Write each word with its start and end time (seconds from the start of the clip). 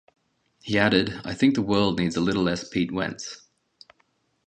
He 0.63 0.79
added: 0.79 1.21
"I 1.23 1.35
think 1.35 1.53
the 1.53 1.61
world 1.61 1.99
needs 1.99 2.15
a 2.17 2.21
little 2.21 2.41
less 2.41 2.67
Pete 2.67 2.91
Wentz". 2.91 3.43